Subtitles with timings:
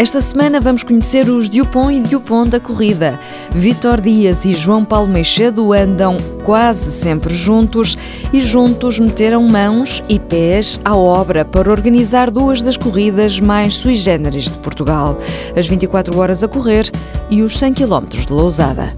[0.00, 3.20] Esta semana vamos conhecer os Dupont e Dupont da corrida.
[3.50, 7.98] Vitor Dias e João Paulo Meixedo andam quase sempre juntos
[8.32, 13.94] e juntos meteram mãos e pés à obra para organizar duas das corridas mais sui
[13.94, 15.18] generis de Portugal:
[15.54, 16.90] as 24 horas a correr
[17.28, 18.94] e os 100 km de Lousada.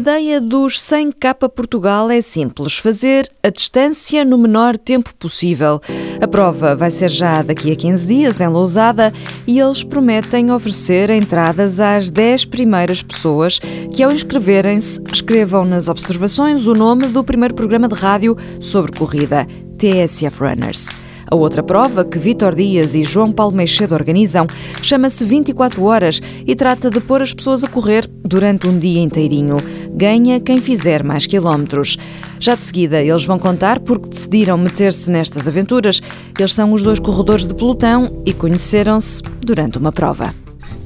[0.00, 5.78] Ideia dos 100K Portugal é simples: fazer a distância no menor tempo possível.
[6.20, 9.12] A prova vai ser já daqui a 15 dias em Lousada
[9.46, 13.58] e eles prometem oferecer entradas às 10 primeiras pessoas
[13.92, 19.46] que, ao inscreverem-se, escrevam nas observações o nome do primeiro programa de rádio sobre corrida,
[19.76, 20.99] TSF Runners.
[21.30, 24.48] A outra prova, que Vítor Dias e João Paulo Meixedo organizam,
[24.82, 29.56] chama-se 24 Horas e trata de pôr as pessoas a correr durante um dia inteirinho.
[29.92, 31.96] Ganha quem fizer mais quilómetros.
[32.40, 36.02] Já de seguida, eles vão contar porque decidiram meter-se nestas aventuras.
[36.36, 40.34] Eles são os dois corredores de pelotão e conheceram-se durante uma prova.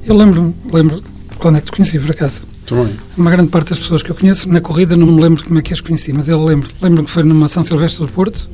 [0.05, 1.01] Eu lembro-me, lembro
[1.39, 2.43] quando é que te conheci, por acaso.
[2.67, 2.95] Também.
[3.17, 5.61] Uma grande parte das pessoas que eu conheço na corrida não me lembro como é
[5.63, 6.69] que as conheci, mas eu lembro.
[6.81, 8.47] Lembro que foi numa São Silvestre do Porto,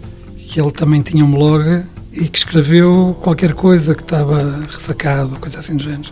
[0.52, 5.59] que ele também tinha um blog e que escreveu qualquer coisa que estava ressacado, coisa
[5.59, 6.09] assim do género.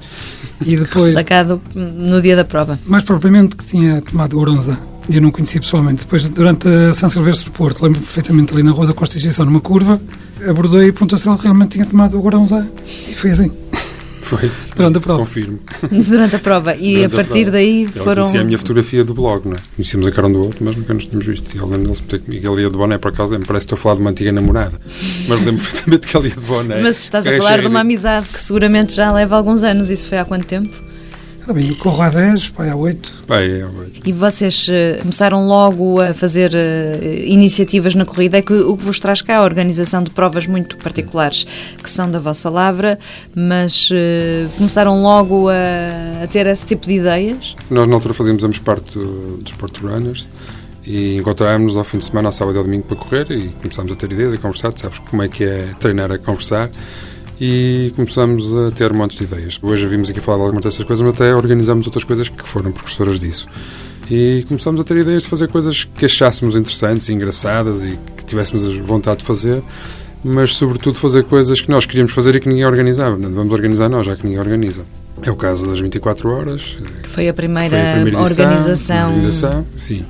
[0.65, 1.07] E depois...
[1.07, 2.79] Ressacado no dia da prova.
[2.85, 4.79] Mais propriamente que tinha tomado Oronza.
[5.09, 6.03] E eu não conheci pessoalmente.
[6.03, 9.59] Depois, durante a São Silvestre do Porto, lembro perfeitamente ali na Rua da Constituição, numa
[9.59, 9.99] curva,
[10.47, 12.65] abordei e perguntou se ele realmente tinha tomado o Oronza.
[13.09, 13.51] E foi assim.
[14.29, 14.51] Foi.
[14.75, 15.19] Durante a prova.
[15.19, 15.59] Confirmo.
[15.91, 16.75] Durante a prova.
[16.75, 18.21] E Durante a partir a daí foram.
[18.21, 19.59] Conhecia a minha fotografia do blog, não é?
[19.75, 21.51] Conhecíamos a cara um do outro, mas nunca nos tínhamos visto.
[21.51, 22.53] E ele lembra se meter comigo.
[22.53, 24.31] Ele ia de boné para casa, me parece que estou a falar de uma antiga
[24.31, 24.79] namorada.
[25.27, 26.79] Mas lembro perfeitamente que ele ia de boné.
[26.79, 29.89] Mas estás a falar de uma amizade que seguramente já leva alguns anos.
[29.89, 30.88] Isso foi há quanto tempo?
[31.51, 33.23] Bem, corro há 10, pai há 8.
[33.25, 34.07] Pai há 8.
[34.07, 38.37] E vocês uh, começaram logo a fazer uh, iniciativas na corrida.
[38.37, 41.47] É que o que vos traz cá é a organização de provas muito particulares,
[41.81, 42.99] que são da vossa lavra,
[43.33, 47.55] mas uh, começaram logo a, a, ter esse tipo de ideias?
[47.71, 50.29] Nós, na altura, fazíamos ambos parte dos Sport Runners
[50.85, 53.91] e encontrámos-nos ao fim de semana, ao sábado e ao domingo, para correr e começámos
[53.91, 54.71] a ter ideias e conversar.
[54.75, 56.69] Sabes como é que é treinar a conversar
[57.39, 59.57] e começamos a ter montes de ideias.
[59.61, 62.71] Hoje vimos aqui falar de algumas dessas coisas, mas até organizamos outras coisas que foram
[62.71, 63.47] precursoras disso.
[64.11, 68.25] E começamos a ter ideias de fazer coisas que achássemos interessantes e engraçadas e que
[68.25, 69.63] tivéssemos vontade de fazer,
[70.23, 73.15] mas sobretudo fazer coisas que nós queríamos fazer e que ninguém organizava.
[73.15, 74.83] Vamos organizar nós, já que ninguém organiza.
[75.21, 76.77] É o caso das 24 horas.
[77.03, 79.07] Que foi a primeira, foi a primeira edição, organização.
[79.09, 79.67] organização.
[79.77, 80.05] Sim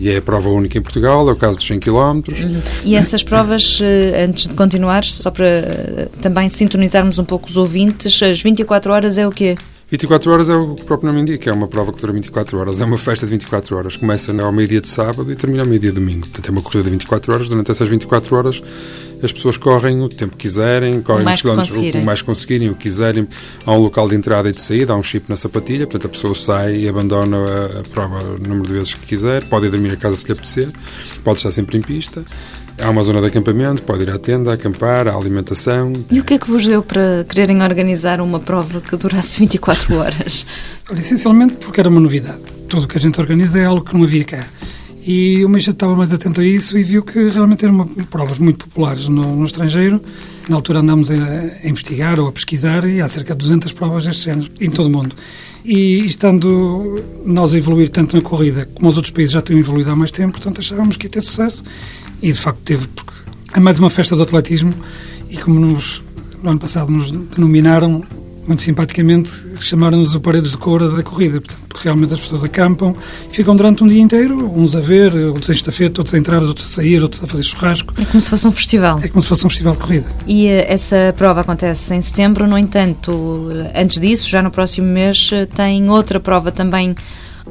[0.00, 1.92] e é a prova única em Portugal, é o caso dos 100 km.
[1.92, 2.62] Uhum.
[2.84, 7.56] E essas provas, eh, antes de continuar, só para eh, também sintonizarmos um pouco os
[7.58, 9.56] ouvintes, as 24 horas é o quê?
[9.90, 12.56] 24 horas é o que o próprio nome indica, é uma prova que dura 24
[12.58, 15.68] horas, é uma festa de 24 horas, começa ao meio-dia de sábado e termina ao
[15.68, 16.28] meio-dia de domingo.
[16.28, 18.62] Portanto, é uma corrida de 24 horas, durante essas 24 horas
[19.22, 22.82] as pessoas correm o tempo que quiserem, correm os quilómetros o mais conseguirem, o que
[22.84, 23.28] quiserem.
[23.66, 26.08] Há um local de entrada e de saída, há um chip na sapatilha, portanto a
[26.08, 29.70] pessoa sai e abandona a, a prova o número de vezes que quiser, pode ir
[29.70, 30.70] dormir a casa se lhe apetecer,
[31.22, 32.24] pode estar sempre em pista.
[32.82, 35.92] Há uma zona de acampamento, pode ir à tenda, acampar, há alimentação.
[36.10, 39.96] E o que é que vos deu para quererem organizar uma prova que durasse 24
[39.96, 40.46] horas?
[40.90, 42.40] Essencialmente porque era uma novidade.
[42.68, 44.46] Tudo o que a gente organiza é algo que não havia cá.
[45.06, 48.66] E o Meixa estava mais atento a isso e viu que realmente eram provas muito
[48.66, 50.00] populares no, no estrangeiro.
[50.48, 54.04] Na altura andámos a, a, investigar ou a pesquisar e há cerca de 200 provas
[54.04, 55.14] deste género em todo o mundo.
[55.64, 59.90] E estando nós a evoluir tanto na corrida como os outros países já tinham evoluído
[59.90, 61.62] há mais tempo, portanto achávamos que ia ter sucesso
[62.22, 63.12] e de facto teve, porque
[63.54, 64.74] é mais uma festa do atletismo
[65.28, 66.02] e como nos,
[66.42, 68.04] no ano passado nos denominaram
[68.46, 72.96] muito simpaticamente, chamaram-nos o Paredes de Coura da corrida, portanto, porque realmente as pessoas acampam
[73.30, 76.42] e ficam durante um dia inteiro, uns a ver, outros em estafeta, outros a entrar,
[76.42, 77.94] outros a sair, outros a fazer churrasco.
[78.00, 78.98] É como se fosse um festival.
[79.02, 80.06] É como se fosse um festival de corrida.
[80.26, 85.30] E uh, essa prova acontece em setembro, no entanto, antes disso, já no próximo mês,
[85.32, 86.96] eh, tem outra prova também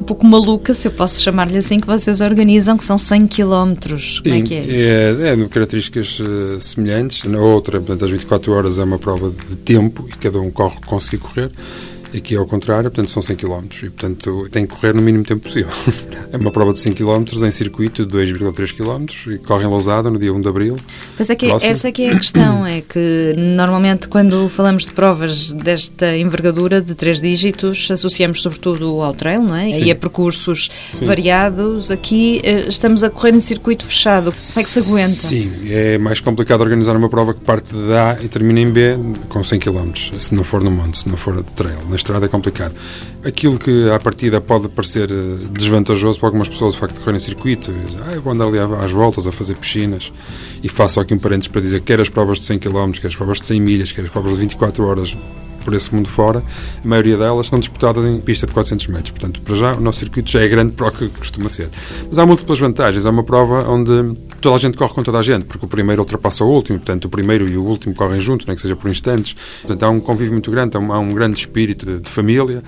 [0.00, 3.74] um pouco maluca, se eu posso chamar-lhe assim, que vocês organizam, que são 100 km.
[4.22, 5.22] Como é que é isso?
[5.22, 7.24] É, é características uh, semelhantes.
[7.24, 10.76] Na outra, portanto, às 24 horas é uma prova de tempo e cada um corre
[10.86, 11.50] conseguir correr.
[12.14, 15.24] Aqui é ao contrário, portanto são 100 km e portanto tem que correr no mínimo
[15.24, 15.70] tempo possível.
[16.32, 20.10] é uma prova de 100 km em circuito de 2,3 km e corre em Lousada
[20.10, 20.76] no dia 1 de Abril.
[21.18, 24.92] Mas é que essa é que é a questão, é que normalmente quando falamos de
[24.92, 29.70] provas desta envergadura de três dígitos associamos sobretudo ao trail, não é?
[29.72, 29.84] Sim.
[29.84, 31.06] E a percursos Sim.
[31.06, 31.90] variados.
[31.90, 34.32] Aqui eh, estamos a correr em circuito fechado.
[34.32, 35.14] Como é que se aguenta?
[35.14, 38.96] Sim, é mais complicado organizar uma prova que parte de A e termina em B
[39.28, 42.28] com 100 km, se não for no monte, se não for de trail estrada é
[42.28, 42.74] complicado.
[43.24, 47.16] Aquilo que à partida pode parecer eh, desvantajoso para algumas pessoas, o facto de correr
[47.16, 47.72] em circuito,
[48.06, 50.12] ah, eu vou andar ali às voltas a fazer piscinas
[50.62, 53.08] e faço aqui um parênteses para dizer que quer as provas de 100 km, quer
[53.08, 55.16] as provas de 100 milhas, quer as provas de 24 horas
[55.64, 56.42] por esse mundo fora,
[56.84, 59.10] a maioria delas são disputadas em pista de 400 metros.
[59.10, 61.68] Portanto, para já, o nosso circuito já é grande para o que costuma ser.
[62.08, 63.06] Mas há múltiplas vantagens.
[63.06, 66.02] É uma prova onde toda a gente corre com toda a gente, porque o primeiro
[66.02, 68.90] ultrapassa o último, portanto, o primeiro e o último correm juntos, nem que seja por
[68.90, 69.34] instantes.
[69.62, 72.62] Portanto, há um convívio muito grande, há um, há um grande espírito de, de família.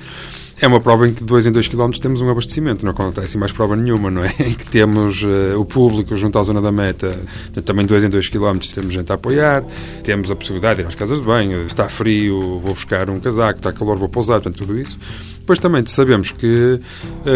[0.60, 3.52] É uma prova em que, dois em dois quilómetros, temos um abastecimento, não acontece mais
[3.52, 4.32] prova nenhuma, não é?
[4.40, 7.19] Em que temos uh, o público junto à zona da meta,
[7.64, 9.64] também dois em dois quilómetros, temos gente a apoiar,
[10.02, 13.58] temos a possibilidade de ir às casas de banho, está frio, vou buscar um casaco,
[13.58, 14.99] está calor, vou pousar, portanto, tudo isso.
[15.38, 16.78] Depois também sabemos que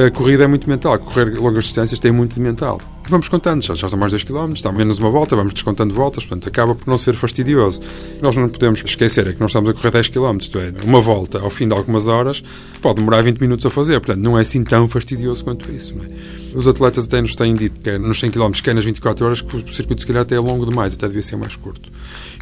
[0.07, 2.81] a corrida é muito mental, correr longas distâncias tem muito de mental.
[3.09, 6.25] Vamos contando, já, já são mais 10 km, está menos uma volta, vamos descontando voltas,
[6.25, 7.81] portanto acaba por não ser fastidioso.
[8.21, 11.01] Nós não podemos esquecer é que nós estamos a correr 10 km, isto é, uma
[11.01, 12.43] volta ao fim de algumas horas
[12.83, 15.95] pode demorar 20 minutos a fazer, portanto não é assim tão fastidioso quanto isso.
[15.95, 16.57] É?
[16.57, 19.41] Os atletas até nos têm dito, que nos 100 km, que é nas 24 horas,
[19.41, 21.91] que o circuito se calhar até é longo demais, até devia ser mais curto.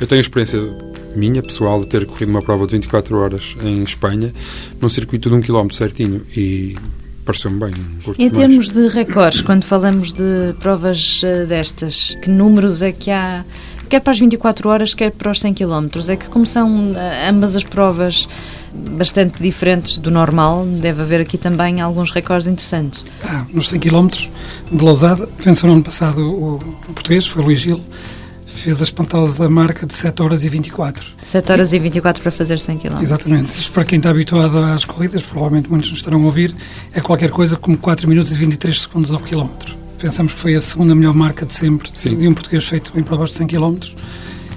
[0.01, 0.61] Eu tenho a experiência
[1.15, 4.33] minha, pessoal, de ter corrido uma prova de 24 horas em Espanha,
[4.81, 6.77] num circuito de 1 km certinho e
[7.25, 7.73] pareceu-me bem.
[8.19, 13.45] Em termos de recordes, quando falamos de provas eh, destas, que números é que há,
[13.89, 15.89] quer para as 24 horas, quer para os 100 km?
[16.09, 18.29] É que, como são eh, ambas as provas
[18.75, 23.05] bastante diferentes do normal, deve haver aqui também alguns recordes interessantes.
[23.23, 24.09] Ah, nos 100 km
[24.71, 27.81] de Lousada, venceu no ano passado o, o português, foi o Luís Gil,
[28.55, 31.05] fez a espantosa marca de 7 horas e 24.
[31.23, 33.01] 7 horas e 24 para fazer 100 km.
[33.01, 33.59] Exatamente.
[33.59, 36.55] Isto para quem está habituado às corridas, provavelmente muitos nos estarão a ouvir,
[36.93, 39.75] é qualquer coisa como 4 minutos e 23 segundos ao quilómetro.
[39.99, 42.17] Pensamos que foi a segunda melhor marca de sempre Sim.
[42.17, 43.77] de um português feito em provas de 100 km.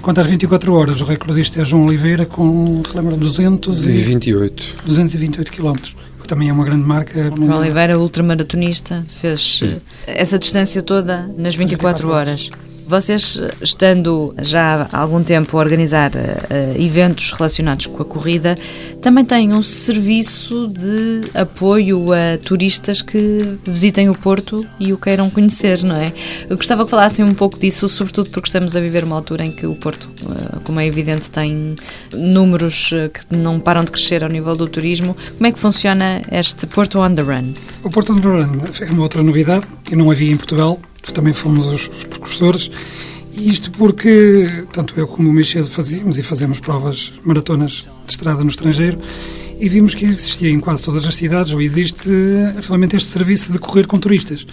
[0.00, 4.76] Quanto às 24 horas, o recordista é João Oliveira com, relembra, 228.
[4.86, 5.74] 228 km
[6.28, 7.32] também é uma grande marca.
[7.34, 9.80] João Oliveira, ultramaratonista, fez Sim.
[10.06, 12.28] essa distância toda nas 24, 24 horas.
[12.28, 12.67] horas.
[12.88, 18.56] Vocês, estando já há algum tempo a organizar uh, eventos relacionados com a corrida,
[19.02, 25.28] também têm um serviço de apoio a turistas que visitem o Porto e o queiram
[25.28, 26.14] conhecer, não é?
[26.48, 29.52] Eu gostava que falassem um pouco disso, sobretudo porque estamos a viver uma altura em
[29.52, 31.74] que o Porto, uh, como é evidente, tem
[32.14, 35.14] números que não param de crescer ao nível do turismo.
[35.36, 37.52] Como é que funciona este Porto on the Run?
[37.84, 40.80] O Porto on the Run é uma outra novidade que não havia em Portugal
[41.12, 42.70] também fomos os, os precursores.
[43.32, 48.42] E isto porque, tanto eu como o Michel fazíamos e fazemos provas maratonas de estrada
[48.42, 48.98] no estrangeiro
[49.60, 52.08] e vimos que existia em quase todas as cidades, ou existe
[52.66, 54.46] realmente este serviço de correr com turistas.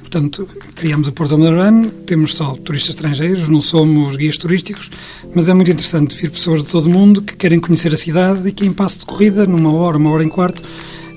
[0.00, 4.90] Portanto, criamos o Porto on Run, temos só turistas estrangeiros, não somos guias turísticos,
[5.34, 8.48] mas é muito interessante vir pessoas de todo o mundo que querem conhecer a cidade
[8.48, 10.62] e que em passo de corrida, numa hora, uma hora e quarto,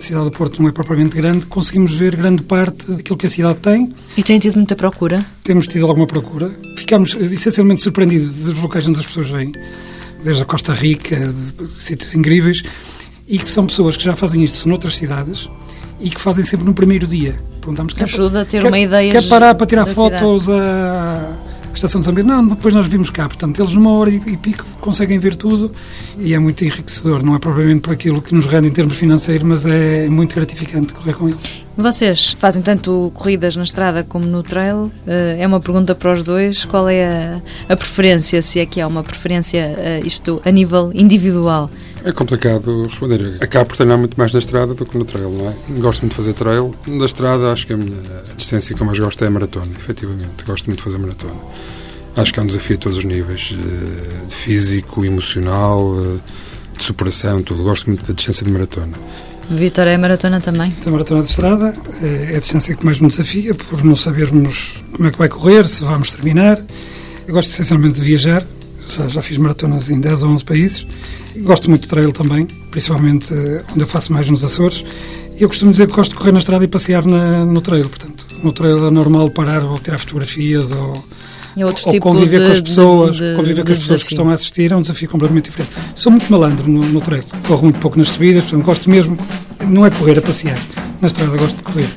[0.01, 3.29] a cidade do Porto não é propriamente grande, conseguimos ver grande parte daquilo que a
[3.29, 3.93] cidade tem.
[4.17, 5.23] E tem tido muita procura?
[5.43, 6.51] Temos tido alguma procura.
[6.75, 9.51] Ficámos essencialmente surpreendidos dos locais onde as pessoas vêm,
[10.23, 12.63] desde a Costa Rica, de sítios incríveis,
[13.27, 15.47] e que são pessoas que já fazem isto noutras cidades
[15.99, 17.39] e que fazem sempre no primeiro dia.
[17.59, 19.11] Perguntamos que ajuda a ter quer, uma ideia.
[19.11, 21.37] Quer parar para tirar fotos a
[21.77, 22.27] estação de São Bento.
[22.27, 23.27] Não, depois nós vimos cá.
[23.27, 25.71] Portanto, eles numa hora e, pico conseguem ver tudo
[26.17, 27.23] e é muito enriquecedor.
[27.23, 30.93] Não é propriamente por aquilo que nos rende em termos financeiros, mas é muito gratificante
[30.93, 31.61] correr com eles.
[31.77, 34.91] Vocês fazem tanto corridas na estrada como no trail.
[35.07, 36.65] Eh, é uma pergunta para os dois.
[36.65, 40.91] Qual é a, a preferência, se é que há uma preferência, eh, isto a nível
[40.93, 41.69] individual?
[42.03, 43.37] É complicado responder.
[43.41, 45.79] Acabo por treinar muito mais na estrada do que no trail, não é?
[45.79, 46.73] Gosto muito de fazer trail.
[46.87, 47.97] Na estrada, acho que a minha
[48.29, 50.43] a distância que eu mais gosto é a maratona, efetivamente.
[50.45, 51.35] Gosto muito de fazer maratona.
[52.15, 56.83] Acho que é um desafio a todos os níveis, eh, de físico, emocional, eh, de
[56.83, 57.63] superação, tudo.
[57.63, 58.97] Gosto muito da distância de maratona.
[59.49, 60.73] Vitória é maratona também?
[60.85, 65.07] A maratona de estrada é a distância que mais me desafia, por não sabermos como
[65.07, 66.59] é que vai correr, se vamos terminar.
[67.27, 68.45] Eu gosto essencialmente de viajar,
[68.95, 70.87] já, já fiz maratonas em 10 ou 11 países.
[71.37, 74.83] Gosto muito de trail também, principalmente eh, onde eu faço mais nos Açores.
[75.39, 77.89] Eu costumo dizer que gosto de correr na estrada e passear na, no trail.
[77.89, 81.03] Portanto, no trail é normal parar ou tirar fotografias ou,
[81.57, 84.29] ou tipo conviver de, com as pessoas, de, de, conviver com as pessoas que estão
[84.29, 84.71] a assistir.
[84.71, 85.71] É um desafio completamente diferente.
[85.95, 87.23] Sou muito malandro no, no trail.
[87.47, 89.17] Corro muito pouco nas subidas, portanto, gosto mesmo.
[89.67, 90.57] Não é correr, é passear.
[90.99, 91.89] Na estrada gosto de correr.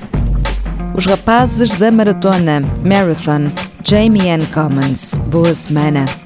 [0.97, 3.51] Os rapazes da maratona Marathon,
[3.83, 5.19] Jamie Ann Commons.
[5.29, 6.05] Boa semana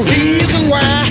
[0.00, 1.01] reason why.